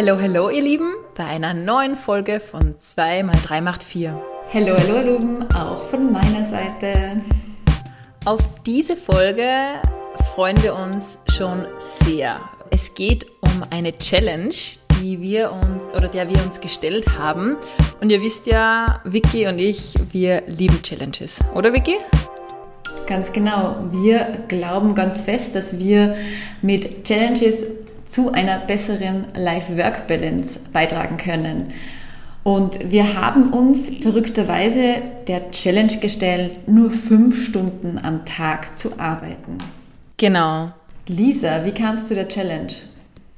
[0.00, 4.10] Hallo, hallo, ihr Lieben, bei einer neuen Folge von 2 mal 3 macht 4.
[4.54, 7.20] Hallo, hallo, ihr Lieben, auch von meiner Seite.
[8.24, 9.50] Auf diese Folge
[10.36, 12.38] freuen wir uns schon sehr.
[12.70, 14.54] Es geht um eine Challenge,
[15.02, 17.56] die wir uns oder der wir uns gestellt haben.
[18.00, 21.96] Und ihr wisst ja, Vicky und ich, wir lieben Challenges, oder Vicky?
[23.08, 23.86] Ganz genau.
[23.90, 26.14] Wir glauben ganz fest, dass wir
[26.62, 27.64] mit Challenges
[28.08, 31.72] zu einer besseren Life-Work-Balance beitragen können.
[32.42, 39.58] Und wir haben uns verrückterweise der Challenge gestellt, nur fünf Stunden am Tag zu arbeiten.
[40.16, 40.70] Genau.
[41.06, 42.72] Lisa, wie kamst du der Challenge?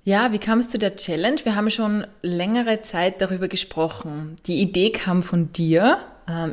[0.05, 1.39] Ja, wie kamst du der Challenge?
[1.45, 4.37] Wir haben schon längere Zeit darüber gesprochen.
[4.47, 5.99] Die Idee kam von dir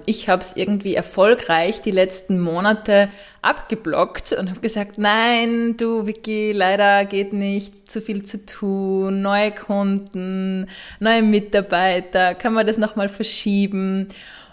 [0.05, 3.09] ich habe es irgendwie erfolgreich die letzten Monate
[3.41, 9.51] abgeblockt und habe gesagt, nein, du Vicky, leider geht nicht, zu viel zu tun, neue
[9.51, 10.67] Kunden,
[10.99, 14.07] neue Mitarbeiter, kann man das nochmal verschieben?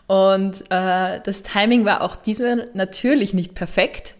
[0.06, 4.16] Und äh, das Timing war auch diesmal natürlich nicht perfekt,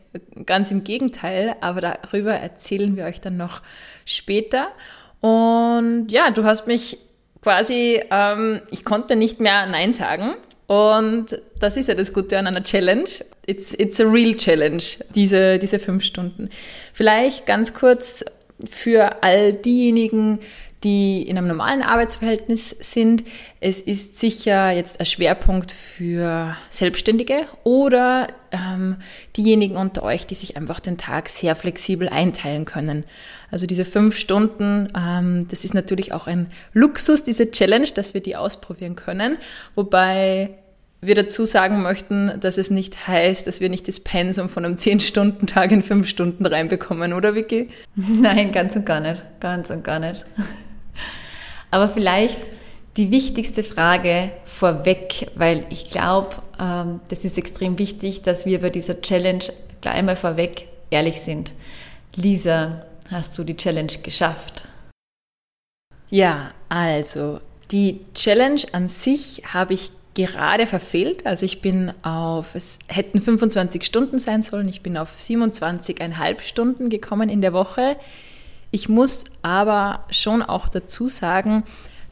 [0.47, 3.63] ganz im Gegenteil, aber darüber erzählen wir euch dann noch
[4.05, 4.69] später.
[5.21, 6.99] Und ja, du hast mich
[7.43, 12.47] quasi, ähm, ich konnte nicht mehr Nein sagen und das ist ja das Gute an
[12.47, 13.09] einer Challenge.
[13.47, 14.85] It's, it's a real challenge,
[15.15, 16.49] diese, diese fünf Stunden.
[16.93, 18.25] Vielleicht ganz kurz
[18.71, 20.41] für all diejenigen,
[20.85, 23.25] die in einem normalen Arbeitsverhältnis sind.
[23.61, 28.97] Es ist sicher jetzt ein Schwerpunkt für Selbstständige oder ähm,
[29.37, 33.05] diejenigen unter euch, die sich einfach den Tag sehr flexibel einteilen können.
[33.51, 38.21] Also diese fünf Stunden, ähm, das ist natürlich auch ein Luxus, diese Challenge, dass wir
[38.21, 39.39] die ausprobieren können.
[39.75, 40.51] Wobei
[41.01, 44.75] wir dazu sagen möchten, dass es nicht heißt, dass wir nicht das Pensum von einem
[44.75, 47.71] 10-Stunden-Tag in 5 Stunden reinbekommen, oder Vicky?
[47.95, 49.23] Nein, ganz und gar nicht.
[49.41, 50.25] Ganz und gar nicht.
[51.75, 52.39] Aber vielleicht
[52.97, 58.71] die wichtigste Frage vorweg, weil ich glaube, ähm, das ist extrem wichtig, dass wir bei
[58.71, 59.43] dieser Challenge
[59.81, 61.51] gleich einmal vorweg ehrlich sind.
[62.15, 64.69] Lisa, hast du die Challenge geschafft?
[66.11, 67.41] Ja, also
[67.73, 71.27] die Challenge an sich habe ich gerade verfehlt.
[71.27, 76.89] Also ich bin auf, es hätten 25 Stunden sein sollen, ich bin auf 27,5 Stunden
[76.89, 77.97] gekommen in der Woche.
[78.75, 81.63] Ich muss aber schon auch dazu sagen,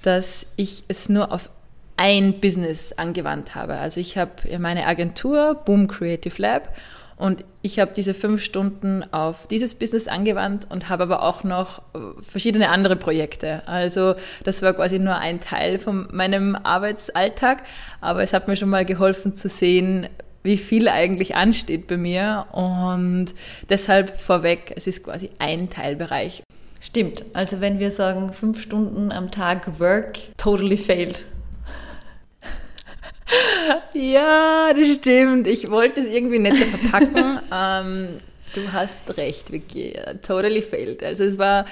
[0.02, 1.50] dass ich es nur auf
[1.96, 3.78] ein Business angewandt habe.
[3.78, 4.30] Also ich habe
[4.60, 6.72] meine Agentur Boom Creative Lab
[7.16, 11.80] und ich habe diese fünf Stunden auf dieses Business angewandt und habe aber auch noch
[11.96, 13.66] äh, verschiedene andere Projekte.
[13.66, 17.64] Also das war quasi nur ein Teil von meinem Arbeitsalltag,
[18.00, 20.08] aber es hat mir schon mal geholfen zu sehen,
[20.42, 23.34] wie viel eigentlich ansteht bei mir und
[23.68, 26.42] deshalb vorweg, es ist quasi ein Teilbereich.
[26.80, 27.24] Stimmt.
[27.32, 31.24] Also wenn wir sagen, fünf Stunden am Tag Work, totally failed.
[33.94, 35.46] ja, das stimmt.
[35.46, 37.38] Ich wollte es irgendwie netter verpacken.
[37.52, 38.20] ähm,
[38.54, 39.96] du hast recht, Vicky.
[40.26, 41.04] Totally failed.
[41.04, 41.66] Also es war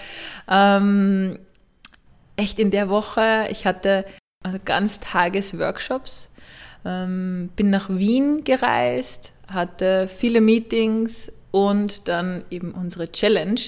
[0.49, 1.41] ähm,
[2.37, 4.05] echt in der Woche, ich hatte
[4.43, 6.30] also Ganztages-Workshops,
[6.85, 13.61] ähm, bin nach Wien gereist, hatte viele Meetings und dann eben unsere Challenge.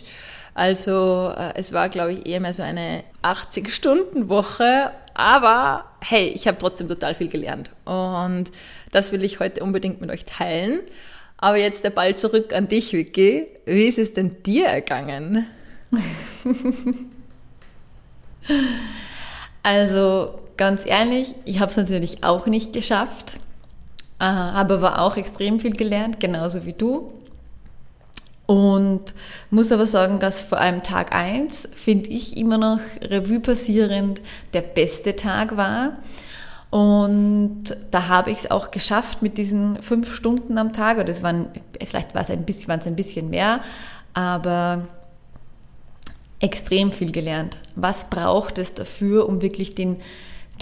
[0.54, 6.58] Also äh, es war, glaube ich, eher mehr so eine 80-Stunden-Woche aber hey, ich habe
[6.58, 7.70] trotzdem total viel gelernt.
[7.84, 8.50] Und
[8.90, 10.80] das will ich heute unbedingt mit euch teilen.
[11.36, 13.46] Aber jetzt der Ball zurück an dich, Vicky.
[13.64, 15.46] Wie ist es denn dir ergangen?
[19.62, 23.38] also ganz ehrlich, ich habe es natürlich auch nicht geschafft,
[24.18, 27.12] äh, habe aber auch extrem viel gelernt, genauso wie du.
[28.46, 29.14] Und
[29.50, 34.20] muss aber sagen, dass vor allem Tag 1, finde ich immer noch Revue passierend,
[34.52, 35.98] der beste Tag war.
[36.70, 40.98] Und da habe ich es auch geschafft mit diesen fünf Stunden am Tag.
[40.98, 41.48] Oder es waren,
[41.86, 43.60] vielleicht war es ein bisschen, waren es ein bisschen mehr,
[44.14, 44.88] aber
[46.40, 47.58] extrem viel gelernt.
[47.76, 49.96] Was braucht es dafür, um wirklich den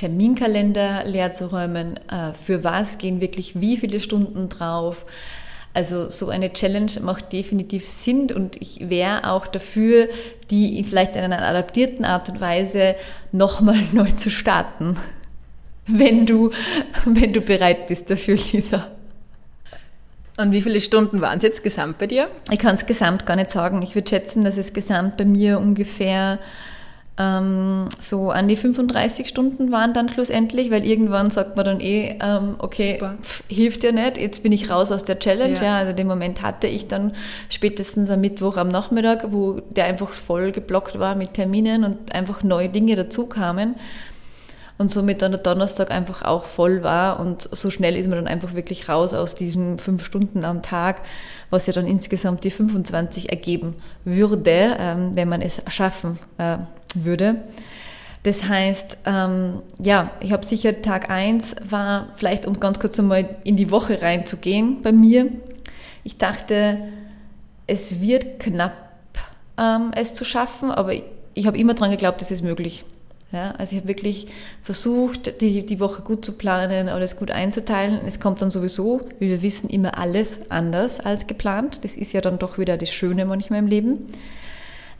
[0.00, 1.98] Terminkalender leer zu räumen?
[2.10, 5.04] Äh, für was gehen wirklich wie viele Stunden drauf?
[5.74, 10.08] Also so eine Challenge macht definitiv Sinn und ich wäre auch dafür,
[10.50, 12.96] die vielleicht in einer adaptierten Art und Weise
[13.30, 14.96] nochmal neu zu starten,
[15.86, 16.50] wenn du,
[17.04, 18.88] wenn du bereit bist dafür, Lisa.
[20.38, 22.28] Und wie viele Stunden waren es jetzt gesamt bei dir?
[22.50, 23.82] Ich kann es gesamt gar nicht sagen.
[23.82, 26.38] Ich würde schätzen, dass es gesamt bei mir ungefähr
[27.20, 32.18] ähm, so an die 35 Stunden waren dann schlussendlich, weil irgendwann sagt man dann eh,
[32.22, 35.56] ähm, okay, pf, hilft ja nicht, jetzt bin ich raus aus der Challenge.
[35.56, 35.64] Ja.
[35.64, 35.76] ja.
[35.76, 37.12] also den Moment hatte ich dann
[37.50, 42.42] spätestens am Mittwoch am Nachmittag, wo der einfach voll geblockt war mit Terminen und einfach
[42.42, 43.74] neue Dinge dazu kamen
[44.78, 48.26] und somit dann der Donnerstag einfach auch voll war und so schnell ist man dann
[48.26, 51.02] einfach wirklich raus aus diesen fünf Stunden am Tag,
[51.50, 53.74] was ja dann insgesamt die 25 ergeben
[54.06, 56.56] würde, ähm, wenn man es schaffen äh,
[56.94, 57.36] würde.
[58.22, 63.36] Das heißt, ähm, ja, ich habe sicher Tag eins war vielleicht, um ganz kurz einmal
[63.44, 65.28] in die Woche reinzugehen bei mir.
[66.04, 66.78] Ich dachte,
[67.66, 68.74] es wird knapp,
[69.56, 71.04] ähm, es zu schaffen, aber ich,
[71.34, 72.84] ich habe immer daran geglaubt, es ist möglich.
[73.32, 74.26] Ja, also ich habe wirklich
[74.64, 78.00] versucht, die, die Woche gut zu planen, alles gut einzuteilen.
[78.04, 81.84] Es kommt dann sowieso, wie wir wissen, immer alles anders als geplant.
[81.84, 84.06] Das ist ja dann doch wieder das Schöne manchmal im Leben.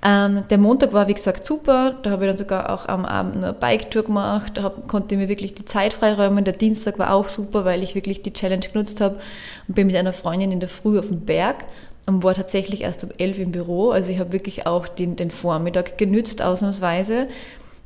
[0.02, 1.96] Ähm, der Montag war, wie gesagt, super.
[2.02, 4.52] Da habe ich dann sogar auch am Abend eine Bike-Tour gemacht.
[4.56, 6.44] Da hab, konnte ich mir wirklich die Zeit freiräumen.
[6.44, 9.20] Der Dienstag war auch super, weil ich wirklich die Challenge genutzt habe
[9.68, 11.64] und bin mit einer Freundin in der Früh auf dem Berg
[12.06, 13.90] und war tatsächlich erst um elf im Büro.
[13.90, 17.28] Also ich habe wirklich auch den, den Vormittag genützt, ausnahmsweise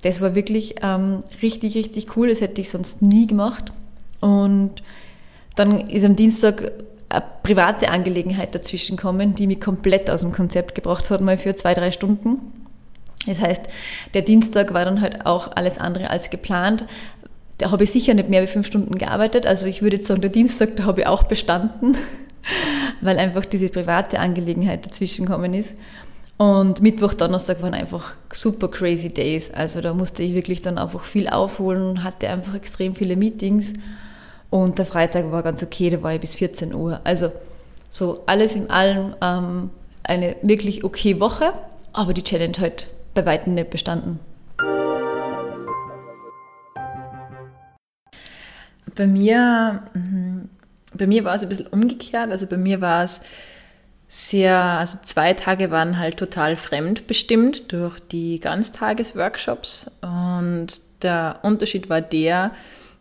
[0.04, 2.28] das war wirklich ähm, richtig, richtig cool.
[2.28, 3.72] Das hätte ich sonst nie gemacht.
[4.20, 4.82] Und
[5.56, 6.72] dann ist am Dienstag
[7.20, 11.74] private Angelegenheit dazwischen gekommen, die mich komplett aus dem Konzept gebracht hat, mal für zwei,
[11.74, 12.38] drei Stunden.
[13.26, 13.66] Das heißt,
[14.12, 16.84] der Dienstag war dann halt auch alles andere als geplant.
[17.58, 19.46] Da habe ich sicher nicht mehr wie fünf Stunden gearbeitet.
[19.46, 21.96] Also ich würde jetzt sagen, der Dienstag, da habe ich auch bestanden,
[23.00, 25.74] weil einfach diese private Angelegenheit dazwischen gekommen ist.
[26.36, 29.52] Und Mittwoch, Donnerstag waren einfach super crazy Days.
[29.52, 33.72] Also da musste ich wirklich dann einfach viel aufholen, hatte einfach extrem viele Meetings.
[34.54, 37.00] Und der Freitag war ganz okay, da war ich bis 14 Uhr.
[37.02, 37.32] Also
[37.88, 39.70] so alles in allem ähm,
[40.04, 41.54] eine wirklich okay Woche,
[41.92, 44.20] aber die Challenge halt bei weitem nicht bestanden.
[48.94, 50.48] Bei mir, mhm,
[50.96, 52.30] bei mir war es ein bisschen umgekehrt.
[52.30, 53.22] Also bei mir war es
[54.06, 62.00] sehr, also zwei Tage waren halt total fremdbestimmt durch die Ganztagesworkshops und der Unterschied war
[62.00, 62.52] der,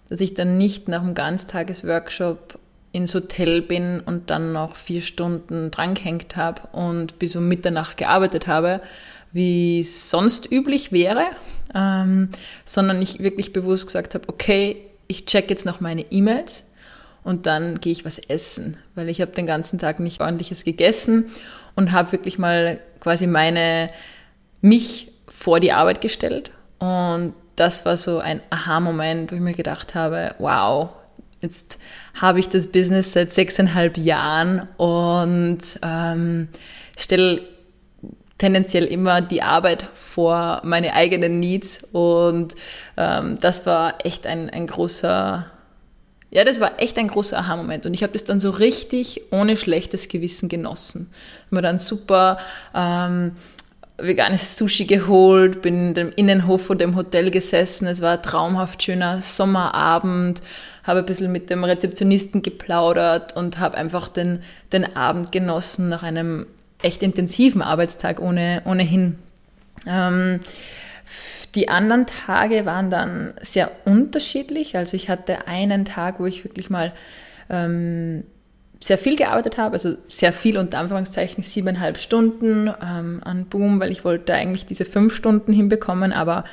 [0.09, 2.59] dass ich dann nicht nach dem Ganztagesworkshop
[2.91, 8.45] ins Hotel bin und dann noch vier Stunden drangehängt habe und bis um Mitternacht gearbeitet
[8.47, 8.81] habe,
[9.31, 11.25] wie sonst üblich wäre,
[11.73, 12.29] ähm,
[12.65, 14.77] sondern ich wirklich bewusst gesagt habe, okay,
[15.07, 16.65] ich check jetzt noch meine E-Mails,
[17.23, 21.25] und dann gehe ich was essen, weil ich habe den ganzen Tag nicht ordentliches gegessen
[21.75, 23.89] und habe wirklich mal quasi meine
[24.61, 29.95] mich vor die Arbeit gestellt und das war so ein Aha-Moment, wo ich mir gedacht
[29.95, 30.89] habe, wow,
[31.41, 31.77] jetzt
[32.19, 36.47] habe ich das Business seit sechseinhalb Jahren und ähm,
[36.97, 37.41] stelle
[38.38, 42.55] tendenziell immer die Arbeit vor meine eigenen Needs und
[42.97, 45.45] ähm, das war echt ein, ein großer
[46.33, 49.55] ja, das war echt ein großer Aha-Moment und ich habe das dann so richtig ohne
[49.55, 51.13] schlechtes Gewissen genossen.
[51.51, 52.39] Mir dann super
[52.73, 53.35] ähm,
[53.97, 57.87] veganes Sushi geholt, bin in dem Innenhof von dem Hotel gesessen.
[57.87, 60.41] Es war ein traumhaft schöner Sommerabend,
[60.83, 64.41] habe ein bisschen mit dem Rezeptionisten geplaudert und habe einfach den,
[64.71, 66.47] den Abend genossen nach einem
[66.81, 69.17] echt intensiven Arbeitstag ohne, ohnehin.
[69.87, 70.39] Ähm,
[71.55, 74.75] die anderen Tage waren dann sehr unterschiedlich.
[74.75, 76.93] Also ich hatte einen Tag, wo ich wirklich mal
[77.49, 78.23] ähm,
[78.83, 83.94] sehr viel gearbeitet habe, also sehr viel unter Anführungszeichen, siebeneinhalb Stunden ähm, an Boom, weil
[83.94, 86.44] ich wollte eigentlich diese fünf Stunden hinbekommen, aber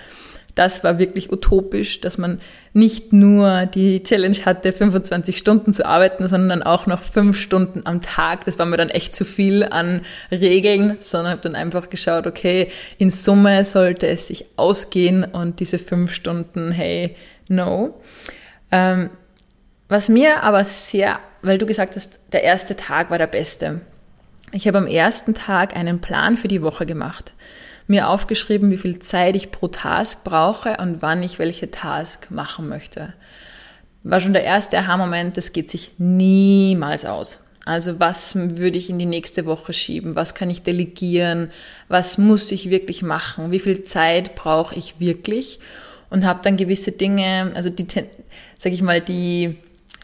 [0.54, 2.40] das war wirklich utopisch, dass man
[2.72, 8.00] nicht nur die Challenge hatte, 25 Stunden zu arbeiten, sondern auch noch fünf Stunden am
[8.00, 8.44] Tag.
[8.44, 12.70] Das war mir dann echt zu viel an Regeln, sondern habe dann einfach geschaut, okay,
[12.98, 17.16] in Summe sollte es sich ausgehen und diese fünf Stunden, hey,
[17.48, 18.00] no.
[18.70, 19.10] Ähm,
[19.88, 23.80] was mir aber sehr, weil du gesagt hast, der erste Tag war der beste.
[24.52, 27.32] Ich habe am ersten Tag einen Plan für die Woche gemacht
[27.90, 32.68] mir aufgeschrieben, wie viel Zeit ich pro Task brauche und wann ich welche Task machen
[32.68, 33.12] möchte.
[34.04, 37.40] War schon der erste Aha-Moment, das geht sich niemals aus.
[37.66, 40.14] Also was würde ich in die nächste Woche schieben?
[40.14, 41.50] Was kann ich delegieren?
[41.88, 43.50] Was muss ich wirklich machen?
[43.50, 45.58] Wie viel Zeit brauche ich wirklich?
[46.10, 49.58] Und habe dann gewisse Dinge, also die, sag ich mal, die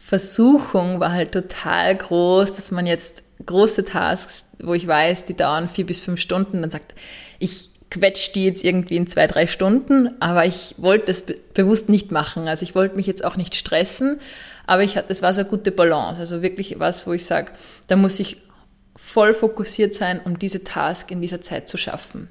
[0.06, 5.68] Versuchung war halt total groß, dass man jetzt große Tasks, wo ich weiß, die dauern
[5.68, 6.94] vier bis fünf Stunden, dann sagt,
[7.40, 11.88] ich quetscht die jetzt irgendwie in zwei, drei Stunden, aber ich wollte es be bewusst
[11.88, 12.46] nicht machen.
[12.46, 14.20] Also ich wollte mich jetzt auch nicht stressen,
[14.64, 16.20] aber ich hatte, das war so eine gute Balance.
[16.20, 17.50] Also wirklich was, wo ich sage,
[17.88, 18.42] da muss ich
[18.94, 22.28] voll fokussiert sein, um diese Task in dieser Zeit zu schaffen.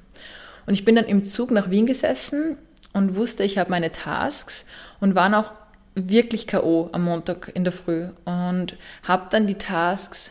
[0.64, 2.56] Und ich bin dann im Zug nach Wien gesessen
[2.94, 4.64] und wusste, ich habe meine Tasks
[4.98, 5.52] und war noch
[5.96, 6.90] wirklich K.O.
[6.92, 10.30] am Montag in der Früh und habe dann die Tasks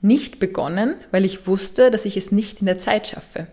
[0.00, 3.48] nicht begonnen, weil ich wusste, dass ich es nicht in der Zeit schaffe,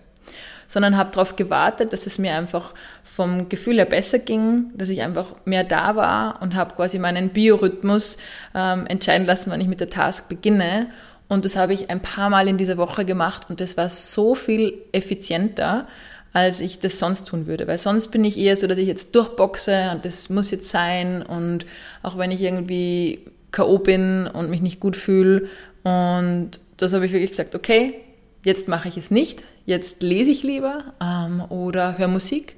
[0.67, 2.73] sondern habe darauf gewartet, dass es mir einfach
[3.03, 7.29] vom Gefühl her besser ging, dass ich einfach mehr da war und habe quasi meinen
[7.29, 8.17] Biorhythmus
[8.53, 10.87] ähm, entscheiden lassen, wann ich mit der Task beginne.
[11.27, 14.35] Und das habe ich ein paar Mal in dieser Woche gemacht und das war so
[14.35, 15.87] viel effizienter,
[16.33, 17.67] als ich das sonst tun würde.
[17.67, 21.23] Weil sonst bin ich eher so, dass ich jetzt durchboxe und das muss jetzt sein
[21.23, 21.65] und
[22.03, 23.79] auch wenn ich irgendwie K.O.
[23.79, 25.47] bin und mich nicht gut fühle
[25.83, 27.95] und das habe ich wirklich gesagt, okay,
[28.43, 32.55] jetzt mache ich es nicht, jetzt lese ich lieber ähm, oder höre Musik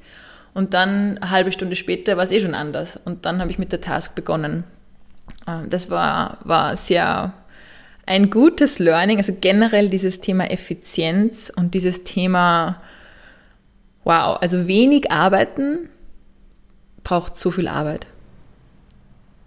[0.53, 3.59] und dann eine halbe Stunde später war es eh schon anders und dann habe ich
[3.59, 4.63] mit der Task begonnen.
[5.47, 7.33] Ähm, das war, war sehr
[8.05, 12.81] ein gutes Learning, also generell dieses Thema Effizienz und dieses Thema
[14.09, 15.87] wow, also wenig arbeiten
[17.03, 18.07] braucht so viel Arbeit.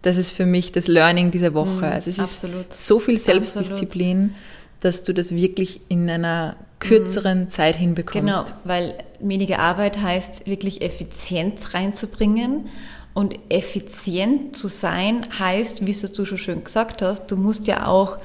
[0.02, 1.81] Das ist für mich das Learning dieser Woche.
[1.81, 2.71] Mm, also es absolut.
[2.71, 4.37] ist so viel Selbstdisziplin, absolut.
[4.81, 7.49] dass du das wirklich in einer kürzeren mm.
[7.50, 8.47] Zeit hinbekommst.
[8.47, 12.69] Genau, weil weniger Arbeit heißt wirklich Effizienz reinzubringen.
[13.14, 17.87] Und effizient zu sein heißt, wie es du schon schön gesagt hast, du musst ja
[17.87, 18.16] auch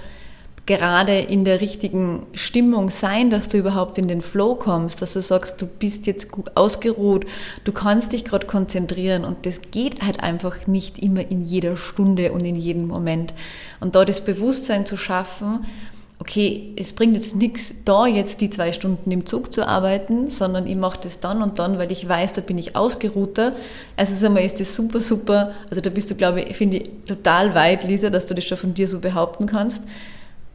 [0.67, 5.21] gerade in der richtigen Stimmung sein, dass du überhaupt in den Flow kommst, dass du
[5.21, 7.25] sagst, du bist jetzt gut ausgeruht,
[7.63, 12.31] du kannst dich gerade konzentrieren und das geht halt einfach nicht immer in jeder Stunde
[12.33, 13.33] und in jedem Moment.
[13.79, 15.65] Und da das Bewusstsein zu schaffen,
[16.19, 20.67] okay, es bringt jetzt nichts, da jetzt die zwei Stunden im Zug zu arbeiten, sondern
[20.67, 23.53] ich mache das dann und dann, weil ich weiß, da bin ich ausgeruhter.
[23.95, 27.55] Also einmal ist das super, super, also da bist du, glaube ich, finde ich total
[27.55, 29.81] weit, Lisa, dass du das schon von dir so behaupten kannst.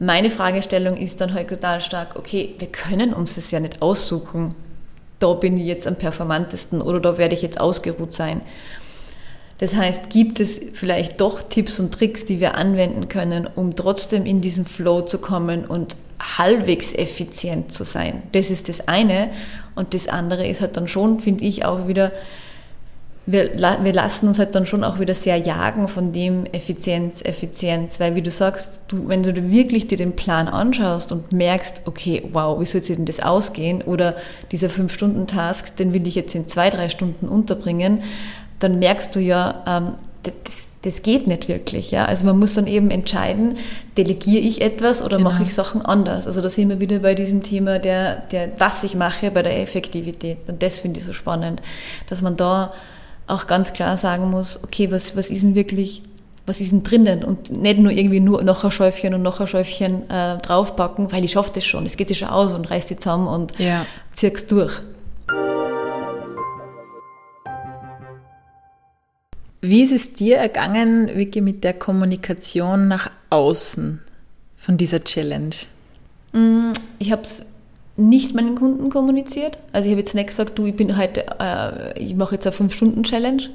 [0.03, 4.53] Meine Fragestellung ist dann halt total stark, okay, wir können uns das ja nicht aussuchen.
[5.19, 8.41] Da bin ich jetzt am performantesten oder da werde ich jetzt ausgeruht sein.
[9.59, 14.25] Das heißt, gibt es vielleicht doch Tipps und Tricks, die wir anwenden können, um trotzdem
[14.25, 15.95] in diesen Flow zu kommen und
[16.37, 18.23] halbwegs effizient zu sein?
[18.33, 19.29] Das ist das eine.
[19.73, 22.11] Und das andere ist halt dann schon, finde ich, auch wieder
[23.25, 27.99] wir, wir lassen uns halt dann schon auch wieder sehr jagen von dem Effizienz, Effizienz,
[27.99, 32.23] weil wie du sagst, du, wenn du wirklich dir den Plan anschaust und merkst, okay,
[32.33, 34.15] wow, wie soll sich denn das ausgehen oder
[34.51, 38.03] dieser Fünf-Stunden-Task, den will ich jetzt in zwei, drei Stunden unterbringen,
[38.59, 40.33] dann merkst du ja, ähm, das,
[40.81, 41.91] das geht nicht wirklich.
[41.91, 42.05] Ja?
[42.05, 43.57] Also man muss dann eben entscheiden,
[43.97, 45.29] delegiere ich etwas oder genau.
[45.29, 46.27] mache ich Sachen anders.
[46.27, 49.61] Also da sind wir wieder bei diesem Thema, der, der, was ich mache, bei der
[49.61, 50.39] Effektivität.
[50.47, 51.61] Und das finde ich so spannend,
[52.09, 52.73] dass man da
[53.27, 56.03] auch ganz klar sagen muss, okay, was, was ist denn wirklich,
[56.45, 59.47] was ist denn drinnen und nicht nur irgendwie nur noch ein Schäufchen und noch ein
[59.47, 62.89] Schäufchen äh, draufpacken, weil ich schaffe das schon, es geht sich schon aus und reißt
[62.89, 63.85] die zusammen und ja.
[64.13, 64.81] zieh's durch.
[69.61, 74.01] Wie ist es dir ergangen, Vicky, mit der Kommunikation nach außen
[74.57, 75.55] von dieser Challenge?
[76.33, 77.45] Mm, ich habe es
[77.95, 79.59] nicht meinen Kunden kommuniziert.
[79.71, 82.55] Also ich habe jetzt nicht gesagt, du, ich bin heute, äh, ich mache jetzt eine
[82.55, 83.49] 5-Stunden-Challenge.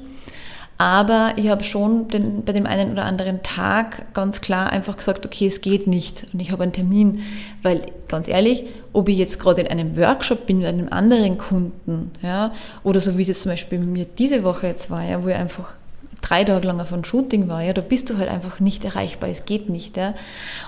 [0.81, 5.25] Aber ich habe schon den, bei dem einen oder anderen Tag ganz klar einfach gesagt,
[5.25, 7.23] okay, es geht nicht und ich habe einen Termin,
[7.63, 12.11] weil ganz ehrlich, ob ich jetzt gerade in einem Workshop bin mit einem anderen Kunden,
[12.21, 12.53] ja,
[12.85, 15.27] oder so wie es jetzt zum Beispiel mit mir diese Woche jetzt war, ja, wo
[15.27, 15.73] ich einfach
[16.21, 19.29] drei Tage lang auf einem Shooting war, ja, da bist du halt einfach nicht erreichbar,
[19.29, 19.97] es geht nicht.
[19.97, 20.15] Ja.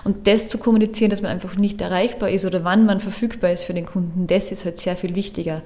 [0.04, 3.66] Und das zu kommunizieren, dass man einfach nicht erreichbar ist oder wann man verfügbar ist
[3.66, 5.62] für den Kunden, das ist halt sehr viel wichtiger.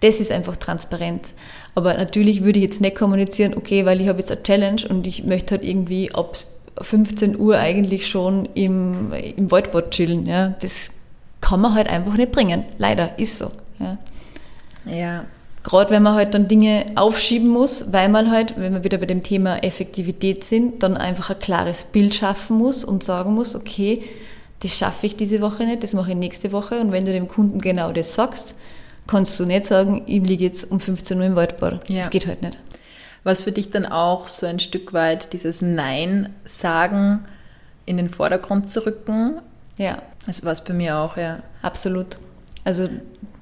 [0.00, 1.34] Das ist einfach Transparenz.
[1.74, 5.06] Aber natürlich würde ich jetzt nicht kommunizieren, okay, weil ich habe jetzt eine Challenge und
[5.06, 6.36] ich möchte halt irgendwie ab
[6.80, 10.26] 15 Uhr eigentlich schon im, im Whiteboard chillen.
[10.26, 10.54] Ja.
[10.60, 10.92] Das
[11.40, 12.64] kann man halt einfach nicht bringen.
[12.78, 13.50] Leider, ist so.
[13.78, 13.98] Ja.
[14.86, 15.24] ja.
[15.62, 19.06] Gerade wenn man halt dann Dinge aufschieben muss, weil man halt, wenn wir wieder bei
[19.06, 24.02] dem Thema Effektivität sind, dann einfach ein klares Bild schaffen muss und sagen muss, okay,
[24.60, 26.80] das schaffe ich diese Woche nicht, das mache ich nächste Woche.
[26.80, 28.54] Und wenn du dem Kunden genau das sagst,
[29.06, 31.88] kannst du nicht sagen, ich liege jetzt um 15 Uhr im Waldbad.
[31.90, 32.00] Ja.
[32.00, 32.58] Das geht halt nicht.
[33.22, 37.24] Was für dich dann auch so ein Stück weit dieses Nein sagen
[37.84, 39.40] in den Vordergrund zu rücken.
[39.76, 40.02] Ja.
[40.26, 41.42] Das war es bei mir auch, ja.
[41.60, 42.18] Absolut.
[42.64, 42.88] Also,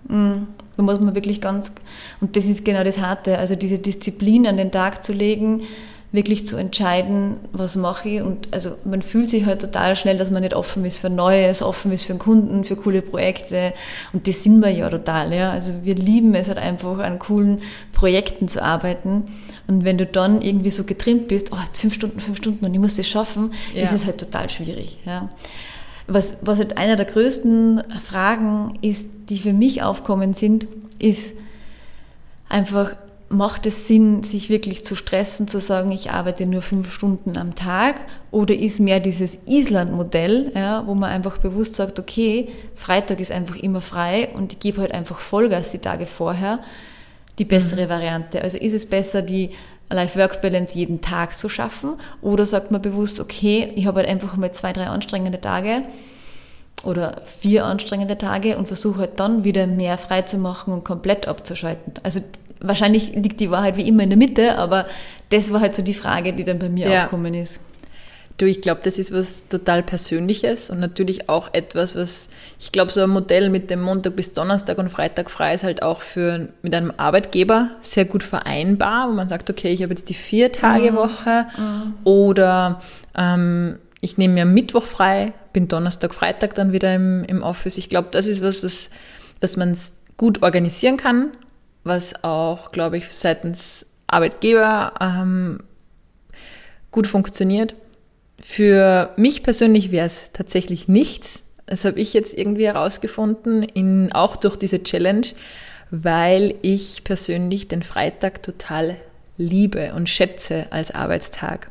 [0.09, 0.47] mh, mm,
[0.79, 1.73] da muss man wirklich ganz,
[2.21, 5.63] und das ist genau das Harte, also diese Disziplin an den Tag zu legen,
[6.13, 8.23] wirklich zu entscheiden, was mache ich.
[8.23, 11.63] Und also man fühlt sich halt total schnell, dass man nicht offen ist für Neues,
[11.63, 13.75] offen ist für einen Kunden, für coole Projekte.
[14.13, 15.35] Und das sind wir ja total.
[15.35, 15.51] Ja.
[15.51, 17.61] Also wir lieben es halt einfach, an coolen
[17.93, 19.25] Projekten zu arbeiten.
[19.67, 22.81] Und wenn du dann irgendwie so getrimmt bist, oh, fünf Stunden, fünf Stunden und ich
[22.81, 23.83] muss das schaffen, ja.
[23.83, 24.99] ist es halt total schwierig.
[25.05, 25.29] Ja.
[26.07, 30.67] Was, was halt einer der größten Fragen ist, die für mich aufkommen sind,
[30.99, 31.35] ist,
[32.49, 32.97] einfach
[33.31, 37.55] macht es Sinn, sich wirklich zu stressen, zu sagen, ich arbeite nur fünf Stunden am
[37.55, 37.97] Tag?
[38.31, 43.57] Oder ist mehr dieses Island-Modell, ja, wo man einfach bewusst sagt, okay, Freitag ist einfach
[43.57, 46.61] immer frei und ich gebe halt einfach Vollgas die Tage vorher,
[47.39, 47.91] die bessere mhm.
[47.91, 48.43] Variante?
[48.43, 49.51] Also ist es besser, die
[49.91, 51.95] Life-Work-Balance jeden Tag zu schaffen?
[52.23, 55.83] Oder sagt man bewusst, okay, ich habe halt einfach mal zwei, drei anstrengende Tage
[56.85, 61.27] oder vier anstrengende Tage und versuche halt dann wieder mehr frei zu machen und komplett
[61.27, 61.95] abzuschalten.
[62.03, 62.21] Also
[62.61, 64.87] wahrscheinlich liegt die Wahrheit wie immer in der Mitte, aber
[65.31, 67.05] das war halt so die Frage, die dann bei mir ja.
[67.05, 67.61] aufgekommen ist.
[68.39, 72.29] Du, ich glaube, das ist was total Persönliches und natürlich auch etwas, was,
[72.61, 75.83] ich glaube, so ein Modell mit dem Montag bis Donnerstag und Freitag frei ist halt
[75.83, 80.09] auch für, mit einem Arbeitgeber sehr gut vereinbar, wo man sagt, okay, ich habe jetzt
[80.09, 81.65] die Vier-Tage-Woche mhm.
[81.65, 81.95] mhm.
[82.05, 82.81] oder
[83.17, 87.79] ähm, ich nehme mir Mittwoch frei, bin Donnerstag, Freitag dann wieder im, im Office.
[87.79, 88.91] Ich glaube, das ist was, was,
[89.41, 89.77] was man
[90.17, 91.33] gut organisieren kann
[91.89, 95.61] was auch, glaube ich, seitens Arbeitgeber ähm,
[96.93, 97.75] gut funktioniert.
[98.41, 101.43] Für mich persönlich wäre es tatsächlich nichts.
[101.67, 105.27] Das habe ich jetzt irgendwie herausgefunden, in, auch durch diese Challenge,
[105.91, 108.97] weil ich persönlich den Freitag total
[109.37, 111.71] liebe und schätze als Arbeitstag.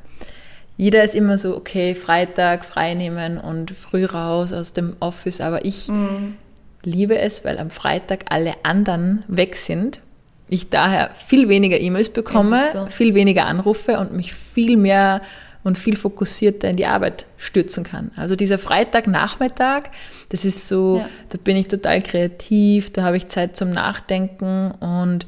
[0.77, 5.65] Jeder ist immer so, okay, Freitag frei nehmen und früh raus aus dem Office, aber
[5.65, 6.36] ich mhm.
[6.84, 10.01] liebe es, weil am Freitag alle anderen weg sind
[10.50, 12.86] ich daher viel weniger E-Mails bekomme, so.
[12.88, 15.22] viel weniger Anrufe und mich viel mehr
[15.63, 18.12] und viel fokussierter in die Arbeit stürzen kann.
[18.15, 19.84] Also dieser Freitagnachmittag,
[20.29, 21.10] das ist so, ja.
[21.29, 25.25] da bin ich total kreativ, da habe ich Zeit zum Nachdenken und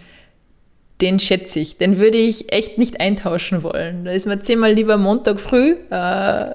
[1.02, 1.78] den schätze ich.
[1.78, 4.06] Den würde ich echt nicht eintauschen wollen.
[4.06, 6.54] Da ist mir zehnmal lieber Montag früh, äh,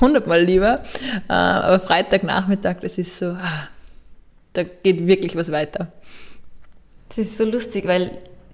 [0.00, 0.80] hundertmal lieber,
[1.28, 3.68] äh, aber Freitagnachmittag, das ist so, ah,
[4.54, 5.92] da geht wirklich was weiter.
[7.08, 8.10] Das ist so lustig, weil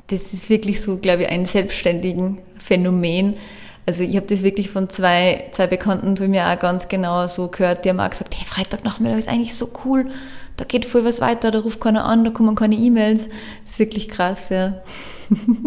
[0.09, 3.37] das ist wirklich so, glaube ich, ein selbstständigen Phänomen.
[3.87, 7.49] Also ich habe das wirklich von zwei, zwei Bekannten von mir auch ganz genau so
[7.49, 10.11] gehört, die haben auch gesagt, hey, Freitagnachmittag ist eigentlich so cool,
[10.59, 13.27] da geht voll was weiter, da ruft keiner an, da kommen keine E-Mails.
[13.65, 14.83] Das ist wirklich krass, ja.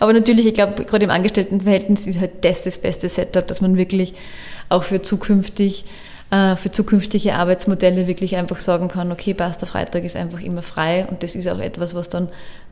[0.00, 3.76] Aber natürlich, ich glaube, gerade im Angestelltenverhältnis ist halt das das beste Setup, dass man
[3.76, 4.14] wirklich
[4.68, 5.84] auch für zukünftig
[6.30, 10.62] äh, für zukünftige Arbeitsmodelle wirklich einfach sagen kann, okay, passt, der Freitag ist einfach immer
[10.62, 12.28] frei und das ist auch etwas, was dann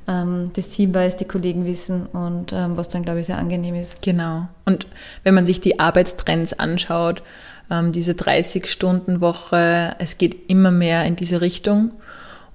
[0.08, 3.76] ähm, das Team weiß, die Kollegen wissen und ähm, was dann, glaube ich, sehr angenehm
[3.76, 4.02] ist.
[4.02, 4.48] Genau.
[4.64, 4.88] Und
[5.22, 7.22] wenn man sich die Arbeitstrends anschaut,
[7.70, 11.92] ähm, diese 30-Stunden-Woche, es geht immer mehr in diese Richtung.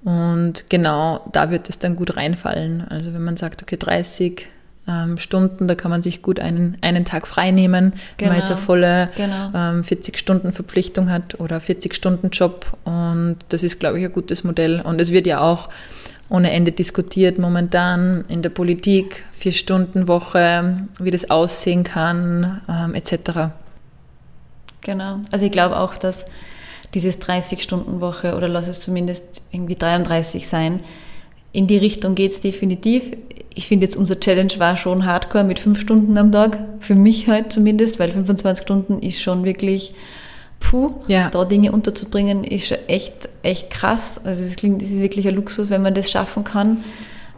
[0.03, 2.81] Und genau da wird es dann gut reinfallen.
[2.87, 4.47] Also wenn man sagt, okay, 30
[4.87, 8.01] ähm, Stunden, da kann man sich gut einen, einen Tag frei nehmen, genau.
[8.17, 8.65] wenn man jetzt eine genau.
[8.65, 9.51] volle genau.
[9.53, 14.13] ähm, 40 Stunden Verpflichtung hat oder 40 Stunden Job und das ist, glaube ich, ein
[14.13, 15.69] gutes Modell und es wird ja auch
[16.29, 22.93] ohne Ende diskutiert momentan in der Politik, vier Stunden Woche, wie das aussehen kann, ähm,
[22.93, 23.51] etc.
[24.81, 25.19] Genau.
[25.31, 26.25] Also ich glaube auch, dass
[26.93, 30.81] dieses 30-Stunden-Woche oder lass es zumindest irgendwie 33 sein,
[31.51, 33.11] in die Richtung geht es definitiv
[33.59, 37.27] ich finde jetzt unser Challenge war schon hardcore mit fünf Stunden am Tag, für mich
[37.27, 39.93] halt zumindest, weil 25 Stunden ist schon wirklich,
[40.61, 41.29] puh, ja.
[41.29, 44.21] da Dinge unterzubringen, ist schon echt, echt krass.
[44.23, 46.85] Also es klingt, es ist wirklich ein Luxus, wenn man das schaffen kann,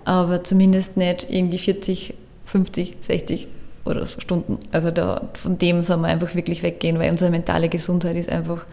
[0.06, 2.14] aber zumindest nicht irgendwie 40,
[2.46, 3.48] 50, 60
[3.86, 4.60] oder so Stunden.
[4.72, 8.66] Also da, von dem soll man einfach wirklich weggehen, weil unsere mentale Gesundheit ist einfach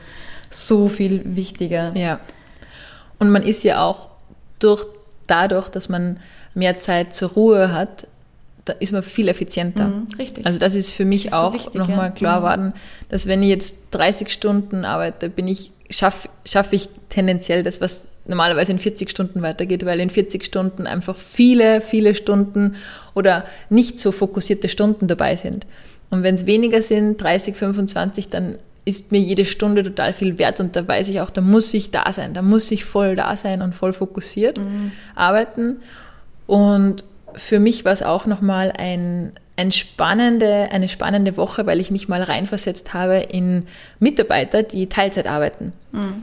[0.51, 1.95] so viel wichtiger.
[1.97, 2.21] Ja.
[3.19, 4.09] Und man ist ja auch
[4.59, 4.87] durch,
[5.27, 6.19] dadurch, dass man
[6.55, 8.07] mehr Zeit zur Ruhe hat,
[8.65, 9.89] da ist man viel effizienter.
[9.89, 10.47] Mhm, richtig.
[10.47, 12.11] Also das ist für mich ist auch so nochmal ja.
[12.11, 12.45] klar mhm.
[12.45, 12.73] worden,
[13.09, 18.07] dass wenn ich jetzt 30 Stunden arbeite, bin ich, schaffe schaff ich tendenziell das, was
[18.29, 22.77] normalerweise in 40 Stunden weitergeht, weil in 40 Stunden einfach viele, viele Stunden
[23.15, 25.67] oder nicht so fokussierte Stunden dabei sind.
[26.11, 30.61] Und wenn es weniger sind, 30, 25, dann ist mir jede Stunde total viel wert
[30.61, 33.37] und da weiß ich auch, da muss ich da sein, da muss ich voll da
[33.37, 34.93] sein und voll fokussiert mhm.
[35.15, 35.77] arbeiten.
[36.47, 41.91] Und für mich war es auch nochmal ein, ein spannende, eine spannende Woche, weil ich
[41.91, 43.67] mich mal reinversetzt habe in
[44.01, 45.75] Mitarbeiter, die Teilzeit arbeiten.
[45.93, 46.23] Mhm.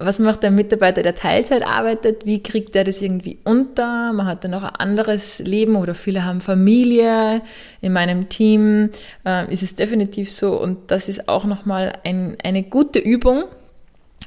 [0.00, 2.24] Was macht der Mitarbeiter, der Teilzeit arbeitet?
[2.24, 4.12] Wie kriegt er das irgendwie unter?
[4.12, 7.42] Man hat dann auch ein anderes Leben oder viele haben Familie.
[7.80, 8.90] In meinem Team
[9.26, 13.44] äh, ist es definitiv so und das ist auch nochmal ein, eine gute Übung,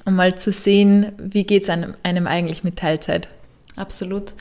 [0.03, 3.29] um mal zu sehen, wie geht es einem, einem eigentlich mit Teilzeit.
[3.77, 4.33] Absolut.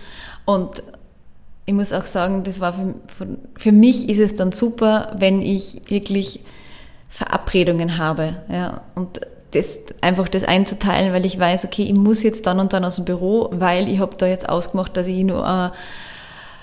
[0.46, 0.82] Und
[1.64, 5.42] ich muss auch sagen, das war für, für, für mich ist es dann super, wenn
[5.42, 6.40] ich wirklich
[7.08, 8.42] Verabredungen habe.
[8.48, 9.20] Ja, und
[9.52, 12.96] das, einfach das einzuteilen, weil ich weiß, okay, ich muss jetzt dann und dann aus
[12.96, 15.72] dem Büro, weil ich habe da jetzt ausgemacht, dass ich nur eine,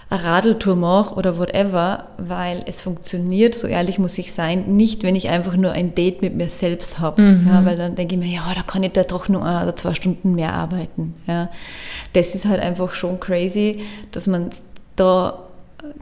[0.10, 5.17] eine Radeltour mache oder whatever, weil es funktioniert, so ehrlich muss ich sein, nicht, wenn
[5.17, 7.21] ich einfach nur ein Date mit mir selbst habe.
[7.21, 7.47] Mhm.
[7.47, 9.76] Ja, weil dann denke ich mir, ja, da kann ich da doch nur ein oder
[9.76, 11.13] zwei Stunden mehr arbeiten.
[11.28, 11.50] Ja.
[12.13, 14.50] Das ist halt einfach schon crazy, dass man
[14.95, 15.39] da,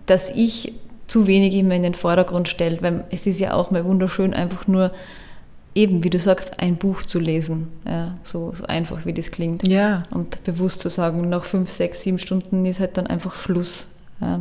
[0.06, 0.74] dass ich
[1.08, 4.68] zu wenig immer in den Vordergrund stellt, weil es ist ja auch mal wunderschön, einfach
[4.68, 4.92] nur
[5.76, 7.68] eben, wie du sagst, ein Buch zu lesen.
[7.86, 9.68] Ja, so, so einfach, wie das klingt.
[9.68, 10.04] Ja.
[10.10, 13.88] Und bewusst zu sagen, nach fünf, sechs, sieben Stunden ist halt dann einfach Schluss.
[14.22, 14.40] Ja.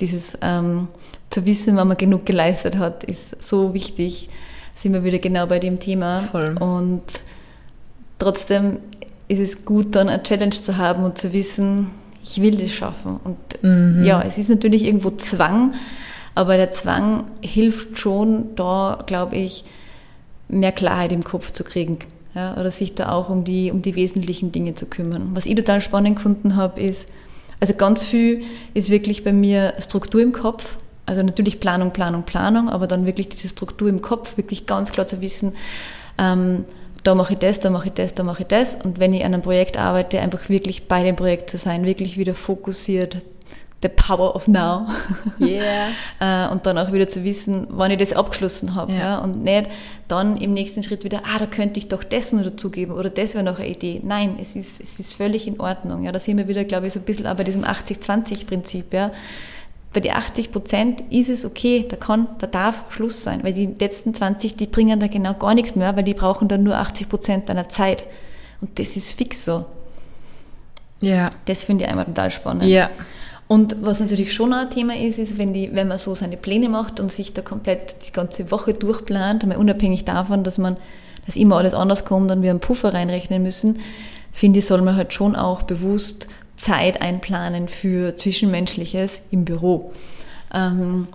[0.00, 0.88] Dieses ähm,
[1.30, 4.28] zu wissen, wann man genug geleistet hat, ist so wichtig.
[4.74, 6.20] Sind wir wieder genau bei dem Thema.
[6.20, 6.56] Voll.
[6.58, 7.04] Und
[8.18, 8.78] trotzdem
[9.28, 11.92] ist es gut, dann eine Challenge zu haben und zu wissen,
[12.22, 13.20] ich will das schaffen.
[13.22, 14.02] Und mhm.
[14.04, 15.74] ja, es ist natürlich irgendwo Zwang,
[16.34, 19.64] aber der Zwang hilft schon da, glaube ich,
[20.48, 21.98] mehr Klarheit im Kopf zu kriegen.
[22.34, 25.30] Ja, oder sich da auch um die, um die wesentlichen Dinge zu kümmern.
[25.32, 27.08] Was ich total spannend gefunden habe, ist,
[27.58, 28.42] also ganz viel
[28.74, 30.76] ist wirklich bei mir Struktur im Kopf.
[31.06, 35.06] Also natürlich Planung, Planung, Planung, aber dann wirklich diese Struktur im Kopf, wirklich ganz klar
[35.06, 35.54] zu wissen,
[36.18, 36.64] ähm,
[37.02, 38.74] da mache ich das, da mache ich das, da mache ich das.
[38.74, 42.18] Und wenn ich an einem Projekt arbeite, einfach wirklich bei dem Projekt zu sein, wirklich
[42.18, 43.22] wieder fokussiert,
[43.82, 44.88] the power of now.
[45.40, 45.90] Yeah.
[46.20, 48.92] Äh, und dann auch wieder zu wissen, wann ich das abgeschlossen habe.
[48.92, 48.98] Ja.
[48.98, 49.18] ja.
[49.18, 49.70] Und nicht
[50.08, 53.34] dann im nächsten Schritt wieder, ah, da könnte ich doch das noch dazugeben oder das
[53.34, 54.00] wäre noch eine Idee.
[54.02, 56.02] Nein, es ist, es ist völlig in Ordnung.
[56.02, 58.92] Ja, da sind wir wieder, glaube ich, so ein bisschen auch bei diesem 80-20-Prinzip.
[58.92, 59.12] Ja.
[59.92, 63.66] Bei den 80 Prozent ist es okay, da kann, da darf Schluss sein, weil die
[63.78, 67.08] letzten 20, die bringen da genau gar nichts mehr, weil die brauchen dann nur 80
[67.08, 68.04] Prozent deiner Zeit.
[68.60, 69.66] Und das ist fix so.
[71.00, 71.30] Ja.
[71.44, 72.64] Das finde ich einmal total spannend.
[72.64, 72.90] Ja.
[73.48, 76.68] Und was natürlich schon ein Thema ist, ist, wenn, die, wenn man so seine Pläne
[76.68, 80.76] macht und sich da komplett die ganze Woche durchplant, einmal unabhängig davon, dass man,
[81.24, 83.78] dass immer alles anders kommt und wir einen Puffer reinrechnen müssen,
[84.32, 89.92] finde ich, soll man halt schon auch bewusst Zeit einplanen für Zwischenmenschliches im Büro.
[90.52, 91.08] Ähm,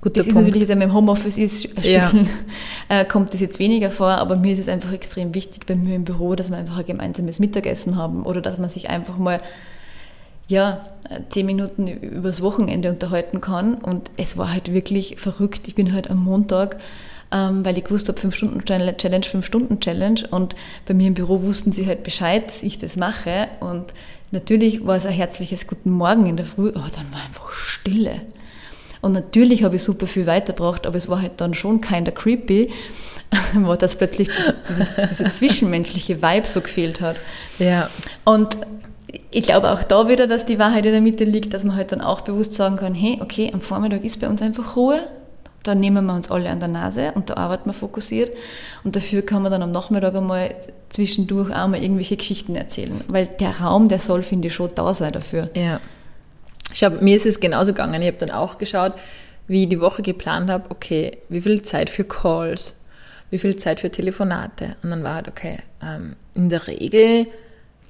[0.00, 0.48] Guter das ist Punkt.
[0.48, 2.10] natürlich, wenn man im Homeoffice ist, ja.
[2.88, 5.94] äh, kommt das jetzt weniger vor, aber mir ist es einfach extrem wichtig bei mir
[5.94, 9.40] im Büro, dass wir einfach ein gemeinsames Mittagessen haben oder dass man sich einfach mal
[10.48, 10.82] ja,
[11.28, 13.74] zehn Minuten übers Wochenende unterhalten kann.
[13.74, 15.68] Und es war halt wirklich verrückt.
[15.68, 16.78] Ich bin halt am Montag,
[17.32, 20.28] ähm, weil ich gewusst habe, 5-Stunden-Challenge, 5-Stunden-Challenge.
[20.30, 20.54] Und
[20.86, 23.48] bei mir im Büro wussten sie halt Bescheid, dass ich das mache.
[23.60, 23.94] Und
[24.30, 28.22] natürlich war es ein herzliches Guten Morgen in der Früh, aber dann war einfach Stille.
[29.00, 32.70] Und natürlich habe ich super viel weitergebracht, aber es war halt dann schon keiner creepy,
[33.54, 34.28] wo das plötzlich
[34.68, 37.16] diese, diese zwischenmenschliche Vibe so gefehlt hat.
[37.58, 37.90] Ja.
[38.24, 38.56] Und
[39.30, 41.92] ich glaube auch da wieder, dass die Wahrheit in der Mitte liegt, dass man halt
[41.92, 45.00] dann auch bewusst sagen kann, hey, okay, am Vormittag ist bei uns einfach Ruhe,
[45.62, 48.34] da nehmen wir uns alle an der Nase und da arbeiten wir fokussiert
[48.84, 50.54] und dafür kann man dann am Nachmittag einmal
[50.88, 54.92] zwischendurch auch mal irgendwelche Geschichten erzählen, weil der Raum, der soll, finde ich, schon da
[54.94, 55.50] sein dafür.
[55.54, 55.80] Ja.
[56.72, 58.00] Ich hab, mir ist es genauso gegangen.
[58.00, 58.94] Ich habe dann auch geschaut,
[59.46, 62.80] wie ich die Woche geplant habe, okay, wie viel Zeit für Calls,
[63.30, 64.76] wie viel Zeit für Telefonate.
[64.82, 67.26] Und dann war halt, okay, ähm, in der Regel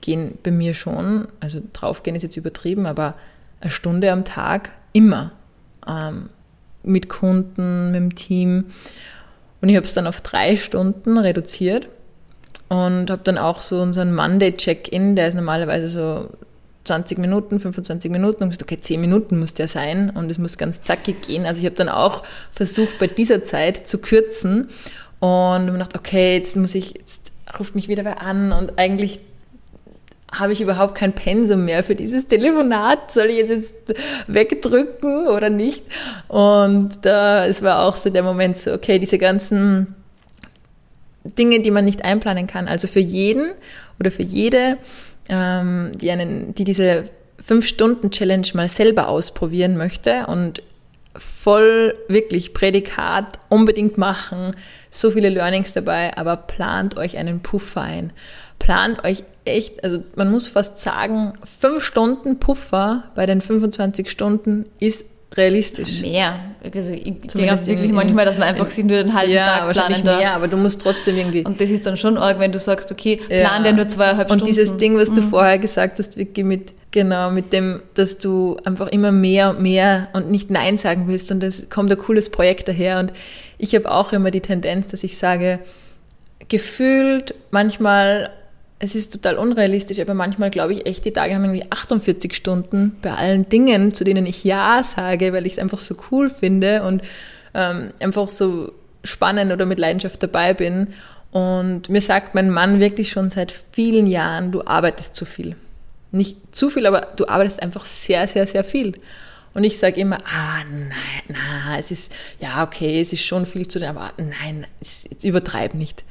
[0.03, 3.15] gehen bei mir schon, also draufgehen ist jetzt übertrieben, aber
[3.61, 5.33] eine Stunde am Tag immer
[5.89, 6.29] ähm,
[6.83, 8.67] mit Kunden, mit dem Team.
[9.63, 11.89] Und ich habe es dann auf drei Stunden reduziert
[12.69, 16.29] und habe dann auch so unseren Monday-Check-In, der ist normalerweise so
[16.85, 20.59] 20 Minuten, 25 Minuten und gesagt, okay, 10 Minuten muss der sein und es muss
[20.59, 21.47] ganz zackig gehen.
[21.47, 24.69] Also ich habe dann auch versucht, bei dieser Zeit zu kürzen
[25.21, 29.21] und mir gedacht, okay, jetzt muss ich, jetzt ruft mich wieder wer an und eigentlich
[30.33, 33.13] habe ich überhaupt kein Pensum mehr für dieses Telefonat.
[33.13, 33.75] Soll ich jetzt
[34.27, 35.85] wegdrücken oder nicht?
[36.29, 39.95] Und da, es war auch so der Moment so, okay, diese ganzen
[41.25, 42.67] Dinge, die man nicht einplanen kann.
[42.67, 43.53] Also für jeden
[44.01, 44.79] oder für jede,
[45.29, 47.05] ähm, die einen, die diese
[47.45, 50.63] Fünf-Stunden-Challenge mal selber ausprobieren möchte und
[51.15, 54.57] voll wirklich Prädikat unbedingt machen,
[54.91, 58.13] so viele Learnings dabei, aber plant euch einen Puffer ein
[58.63, 64.67] plant euch echt, also man muss fast sagen, fünf Stunden Puffer bei den 25 Stunden
[64.79, 66.01] ist realistisch.
[66.01, 66.39] Mehr.
[66.63, 69.67] Also ich denke wirklich in, manchmal, dass man einfach sich nur den halben ja, Tag
[69.67, 71.45] wahrscheinlich planen mehr, aber du musst trotzdem irgendwie.
[71.45, 73.71] Und das ist dann schon arg, wenn du sagst, okay, plan ja.
[73.71, 74.43] dir nur zweieinhalb Und Stunden.
[74.43, 75.31] Und dieses Ding, was du mhm.
[75.31, 80.09] vorher gesagt hast, wirklich mit, genau, mit dem, dass du einfach immer mehr und mehr
[80.13, 83.13] und nicht Nein sagen willst und es kommt ein cooles Projekt daher und
[83.59, 85.59] ich habe auch immer die Tendenz, dass ich sage,
[86.49, 88.31] gefühlt manchmal
[88.85, 92.97] es ist total unrealistisch, aber manchmal glaube ich echt, die Tage haben irgendwie 48 Stunden
[93.01, 96.83] bei allen Dingen, zu denen ich Ja sage, weil ich es einfach so cool finde
[96.83, 97.01] und
[97.55, 98.73] ähm, einfach so
[99.05, 100.89] spannend oder mit Leidenschaft dabei bin.
[101.31, 105.55] Und mir sagt mein Mann wirklich schon seit vielen Jahren, du arbeitest zu viel.
[106.11, 108.95] Nicht zu viel, aber du arbeitest einfach sehr, sehr, sehr viel.
[109.55, 110.91] Und ich sage immer, ah, nein,
[111.29, 115.75] na, es ist, ja, okay, es ist schon viel zu tun, aber nein, jetzt übertreib
[115.75, 116.03] nicht.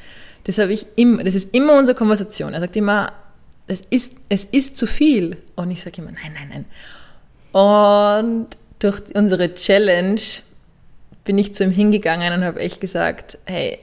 [0.44, 2.54] Das habe ich immer, das ist immer unsere Konversation.
[2.54, 3.14] Er sagt immer,
[3.68, 5.38] das ist, es ist zu viel.
[5.56, 6.66] Und ich sage immer, nein, nein, nein.
[7.52, 8.48] Und
[8.80, 10.22] durch unsere Challenge
[11.24, 13.80] bin ich zu ihm hingegangen und habe echt gesagt, hey,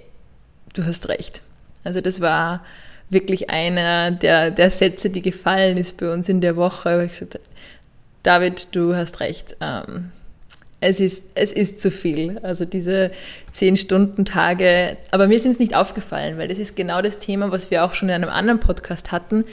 [0.74, 1.42] du hast recht.
[1.84, 2.64] Also das war
[3.10, 7.04] wirklich einer der, der Sätze, die gefallen ist bei uns in der Woche.
[7.04, 7.40] Ich gesagt,
[8.22, 9.56] David, du hast recht.
[9.60, 10.10] Ähm,
[10.80, 12.38] es ist, es ist zu viel.
[12.38, 13.10] Also diese
[13.52, 14.96] zehn Stunden Tage.
[15.10, 17.94] Aber mir sind es nicht aufgefallen, weil das ist genau das Thema, was wir auch
[17.94, 19.44] schon in einem anderen Podcast hatten.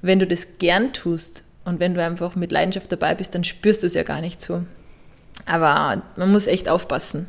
[0.00, 3.82] Wenn du das gern tust und wenn du einfach mit Leidenschaft dabei bist, dann spürst
[3.82, 4.64] du es ja gar nicht so.
[5.46, 7.26] Aber man muss echt aufpassen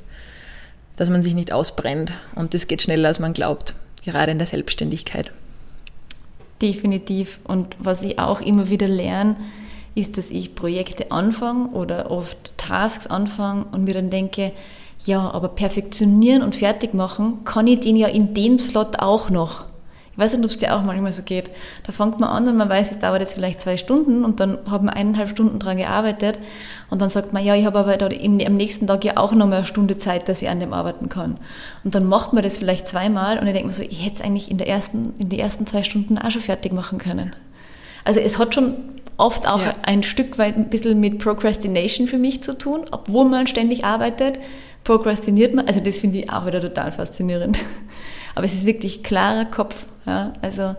[0.95, 2.11] dass man sich nicht ausbrennt.
[2.35, 5.31] Und das geht schneller, als man glaubt, gerade in der Selbstständigkeit.
[6.61, 7.39] Definitiv.
[7.43, 9.35] Und was ich auch immer wieder lerne,
[9.95, 14.51] ist, dass ich Projekte anfange oder oft Tasks anfange und mir dann denke,
[15.05, 19.65] ja, aber perfektionieren und fertig machen kann ich den ja in dem Slot auch noch.
[20.13, 21.49] Ich weiß nicht, ob es dir auch manchmal so geht.
[21.87, 24.59] Da fängt man an und man weiß, es dauert jetzt vielleicht zwei Stunden und dann
[24.69, 26.37] hat man eineinhalb Stunden dran gearbeitet
[26.91, 29.47] und dann sagt man, ja, ich habe aber da am nächsten Tag ja auch noch
[29.47, 31.37] mal eine Stunde Zeit, dass ich an dem arbeiten kann.
[31.83, 34.21] Und dann macht man das vielleicht zweimal und ich denke mir so, ich hätte es
[34.21, 37.35] eigentlich in, der ersten, in den ersten zwei Stunden auch schon fertig machen können.
[38.05, 38.75] Also es hat schon
[39.17, 39.75] oft auch ja.
[39.83, 44.39] ein Stück weit ein bisschen mit Procrastination für mich zu tun, obwohl man ständig arbeitet,
[44.83, 45.67] prokrastiniert man.
[45.67, 47.59] Also das finde ich auch wieder total faszinierend.
[48.35, 49.85] Aber es ist wirklich klarer Kopf.
[50.05, 50.33] Ja?
[50.41, 50.75] Also,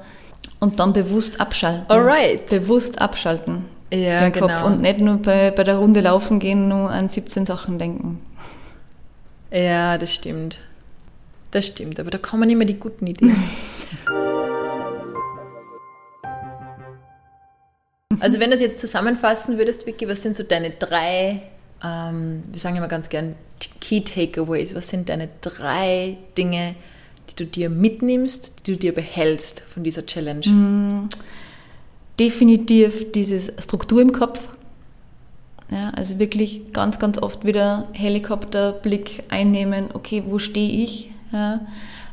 [0.61, 1.87] und dann bewusst abschalten.
[1.88, 2.49] Alright.
[2.49, 3.66] Bewusst abschalten.
[3.92, 4.66] Ja, den Kopf genau.
[4.66, 8.20] und nicht nur bei, bei der Runde laufen gehen, nur an 17 Sachen denken.
[9.53, 10.59] Ja, das stimmt.
[11.53, 13.37] Das stimmt, aber da kommen immer die guten Ideen.
[18.20, 21.42] also wenn du das jetzt zusammenfassen würdest, Vicky, was sind so deine drei,
[21.83, 23.35] ähm, wir sagen immer ganz gern
[23.81, 26.74] Key Takeaways, was sind deine drei Dinge,
[27.31, 30.46] die du dir mitnimmst, die du dir behältst von dieser Challenge?
[30.46, 31.09] Mm,
[32.18, 34.40] definitiv dieses Struktur im Kopf.
[35.70, 41.11] Ja, also wirklich ganz, ganz oft wieder Helikopterblick einnehmen, okay, wo stehe ich?
[41.33, 41.61] Ja,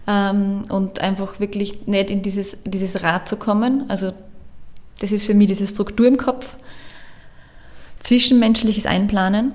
[0.07, 3.89] ähm, und einfach wirklich nicht in dieses, dieses Rad zu kommen.
[3.89, 4.13] Also
[5.01, 6.55] das ist für mich diese Struktur im Kopf.
[8.01, 9.53] Zwischenmenschliches Einplanen.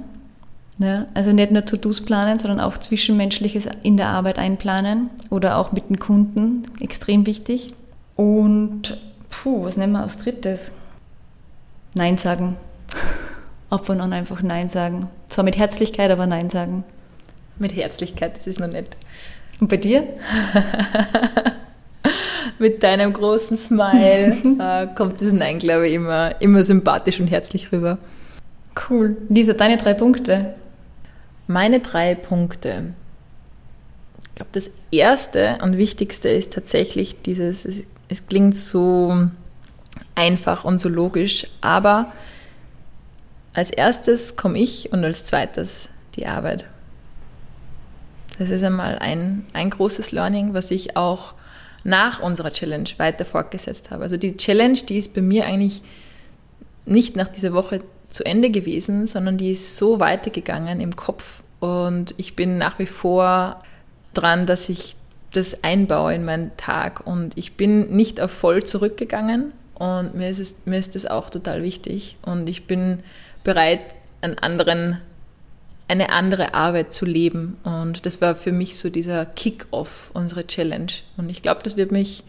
[0.78, 5.72] Ja, also nicht nur To-Dos planen, sondern auch Zwischenmenschliches in der Arbeit einplanen oder auch
[5.72, 7.72] mit den Kunden, extrem wichtig.
[8.14, 8.98] Und
[9.30, 10.72] puh, was nehmen wir als drittes?
[11.94, 12.56] Nein sagen.
[13.70, 15.08] Ab und an einfach Nein sagen.
[15.28, 16.84] Zwar mit Herzlichkeit, aber Nein sagen.
[17.58, 18.90] Mit Herzlichkeit, das ist noch nett.
[19.60, 20.06] Und bei dir?
[22.58, 27.72] mit deinem großen Smile äh, kommt das Nein, glaube ich, immer, immer sympathisch und herzlich
[27.72, 27.98] rüber.
[28.88, 29.16] Cool.
[29.28, 30.54] Lisa, deine drei Punkte.
[31.46, 32.94] Meine drei Punkte.
[34.28, 39.28] Ich glaube, das erste und wichtigste ist tatsächlich dieses, es, es klingt so
[40.14, 42.12] einfach und so logisch, aber
[43.54, 46.66] als erstes komme ich und als zweites die Arbeit.
[48.38, 51.32] Das ist einmal ein, ein großes Learning, was ich auch
[51.86, 54.02] nach unserer Challenge weiter fortgesetzt habe.
[54.02, 55.82] Also die Challenge, die ist bei mir eigentlich
[56.84, 61.42] nicht nach dieser Woche zu Ende gewesen, sondern die ist so weitergegangen im Kopf.
[61.60, 63.62] Und ich bin nach wie vor
[64.14, 64.96] dran, dass ich
[65.32, 67.06] das einbaue in meinen Tag.
[67.06, 69.52] Und ich bin nicht auf voll zurückgegangen.
[69.74, 72.16] Und mir ist, es, mir ist das auch total wichtig.
[72.22, 73.00] Und ich bin
[73.44, 73.80] bereit,
[74.22, 74.98] einen anderen,
[75.88, 77.56] eine andere Arbeit zu leben.
[77.64, 80.92] Und das war für mich so dieser Kick-off, unsere Challenge.
[81.16, 82.24] Und ich glaube, das wird mich,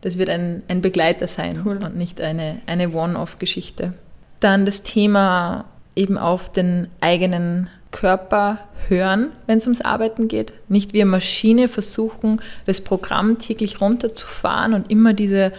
[0.00, 1.78] das wird ein, ein Begleiter sein cool.
[1.82, 3.94] und nicht eine, eine One-off-Geschichte.
[4.40, 10.52] Dann das Thema eben auf den eigenen Körper hören, wenn es ums Arbeiten geht.
[10.68, 15.52] Nicht wie eine Maschine versuchen, das Programm täglich runterzufahren und immer diese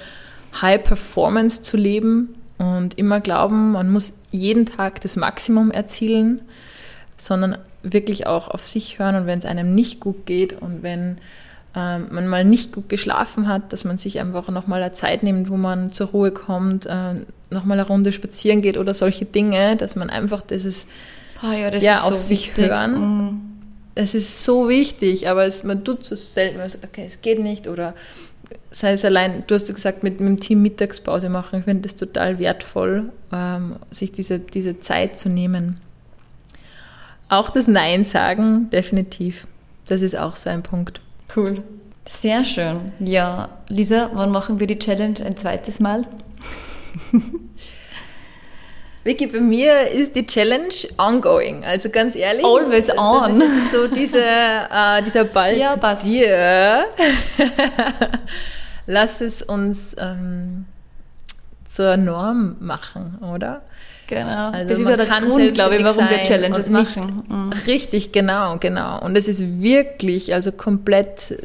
[0.61, 6.41] High Performance zu leben und immer glauben, man muss jeden Tag das Maximum erzielen,
[7.25, 11.17] sondern wirklich auch auf sich hören und wenn es einem nicht gut geht und wenn
[11.75, 15.49] ähm, man mal nicht gut geschlafen hat, dass man sich einfach nochmal eine Zeit nimmt,
[15.49, 17.15] wo man zur Ruhe kommt, äh,
[17.49, 20.87] nochmal eine Runde spazieren geht oder solche Dinge, dass man einfach dieses
[21.41, 22.67] oh ja, das ja, auf so sich wichtig.
[22.67, 22.99] hören.
[22.99, 23.41] Mhm.
[23.95, 27.39] Es ist so wichtig, aber es, man tut so selten, man sagt, okay, es geht
[27.39, 27.93] nicht oder
[28.71, 31.59] sei es allein, du hast gesagt, mit, mit dem Team Mittagspause machen.
[31.59, 35.79] Ich finde das total wertvoll, ähm, sich diese, diese Zeit zu nehmen.
[37.33, 39.47] Auch das Nein sagen, definitiv.
[39.87, 41.01] Das ist auch so ein Punkt.
[41.35, 41.63] Cool.
[42.05, 42.91] Sehr schön.
[42.99, 46.05] Ja, Lisa, wann machen wir die Challenge ein zweites Mal?
[49.03, 51.65] Vicky, bei mir ist die Challenge ongoing.
[51.65, 52.45] Also ganz ehrlich.
[52.45, 53.39] Always on.
[53.39, 56.05] Das ist so diese, äh, dieser Ball ja, passt.
[56.05, 56.85] dir.
[58.85, 60.65] Lass es uns ähm,
[61.67, 63.63] zur Norm machen, oder?
[64.13, 64.49] Genau.
[64.49, 67.23] Also das ist ja der Grund, glaube ich, warum wir Challenges machen.
[67.27, 67.53] Mhm.
[67.67, 69.01] Richtig, genau, genau.
[69.03, 71.35] Und es ist wirklich, also komplett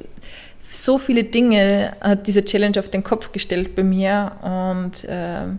[0.71, 5.59] so viele Dinge hat diese Challenge auf den Kopf gestellt bei mir und ähm,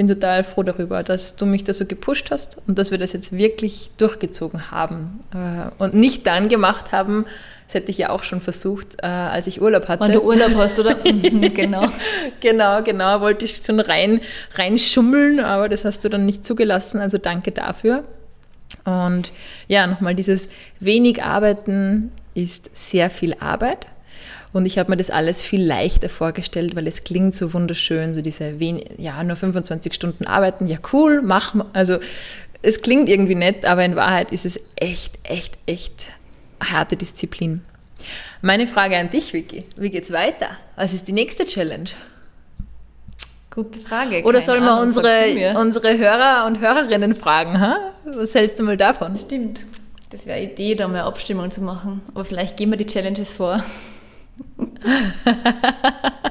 [0.00, 3.12] bin total froh darüber, dass du mich da so gepusht hast und dass wir das
[3.12, 7.26] jetzt wirklich durchgezogen haben äh, und nicht dann gemacht haben,
[7.66, 10.04] das hätte ich ja auch schon versucht, äh, als ich Urlaub hatte.
[10.04, 10.96] Wenn du Urlaub hast, oder?
[11.04, 11.86] Mhm, genau.
[12.40, 14.22] Genau, genau, wollte ich so rein,
[14.54, 18.04] reinschummeln, aber das hast du dann nicht zugelassen, also danke dafür.
[18.86, 19.32] Und
[19.68, 23.86] ja, nochmal dieses wenig Arbeiten ist sehr viel Arbeit.
[24.52, 28.20] Und ich habe mir das alles viel leichter vorgestellt, weil es klingt so wunderschön, so
[28.20, 28.54] diese,
[28.98, 31.66] ja, nur 25 Stunden arbeiten, ja cool, mach mal.
[31.72, 31.98] Also
[32.62, 36.08] es klingt irgendwie nett, aber in Wahrheit ist es echt, echt, echt
[36.62, 37.62] harte Disziplin.
[38.42, 40.50] Meine Frage an dich, Vicky, wie geht's weiter?
[40.76, 41.90] Was ist die nächste Challenge?
[43.50, 44.22] Gute Frage.
[44.24, 47.60] Oder sollen wir unsere, unsere Hörer und Hörerinnen fragen?
[47.60, 47.92] Ha?
[48.04, 49.16] Was hältst du mal davon?
[49.18, 49.64] Stimmt.
[50.10, 52.00] Das wäre eine Idee, da mal Abstimmung zu machen.
[52.14, 53.62] Aber vielleicht gehen wir die Challenges vor.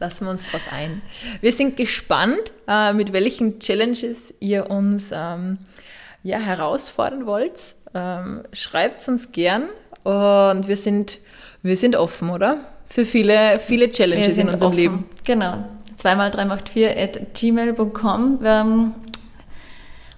[0.00, 1.02] Lassen wir uns drauf ein.
[1.40, 5.58] Wir sind gespannt, äh, mit welchen Challenges ihr uns ähm,
[6.22, 7.60] ja, herausfordern wollt.
[7.94, 9.64] Ähm, Schreibt uns gern
[10.04, 11.18] und wir sind,
[11.62, 12.60] wir sind offen, oder?
[12.88, 14.76] Für viele, viele Challenges in unserem offen.
[14.76, 15.04] Leben.
[15.24, 15.64] Genau.
[16.00, 18.38] 2x3macht4 at gmail.com.
[18.44, 18.94] Ähm,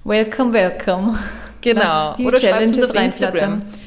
[0.04, 1.18] Welcome, welcome.
[1.61, 2.14] Genau.
[2.14, 3.52] Oder schreibt uns Challenges auf Instagram.
[3.52, 3.80] reinflattern.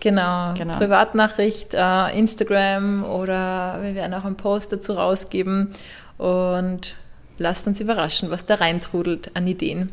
[0.00, 0.54] Genau.
[0.54, 0.76] Genau.
[0.76, 5.72] Privatnachricht, äh, Instagram oder wir werden auch einen Post dazu rausgeben
[6.18, 6.96] und
[7.38, 9.90] lasst uns überraschen, was da reintrudelt an Ideen.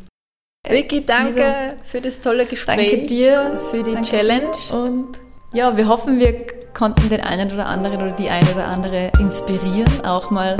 [0.68, 2.90] Vicky, danke Lisa, für das tolle Gespräch.
[2.90, 3.60] Danke dir.
[3.70, 4.56] Für die Challenge.
[4.72, 5.20] Und
[5.52, 10.04] ja, wir hoffen, wir konnten den einen oder anderen oder die eine oder andere inspirieren,
[10.04, 10.56] auch mal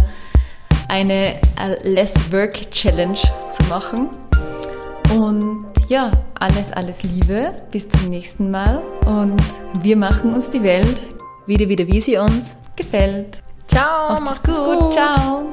[0.89, 3.19] eine äh, Less Work Challenge
[3.51, 4.11] zu machen.
[5.13, 7.53] Und ja, alles, alles Liebe.
[7.71, 8.83] Bis zum nächsten Mal.
[9.07, 9.41] Und
[9.83, 11.03] wir machen uns die Welt
[11.47, 12.57] Wieder, wieder, wie sie uns.
[12.77, 13.43] gefällt.
[13.67, 14.93] Ciao, Macht's gut.
[14.93, 15.45] Ciao.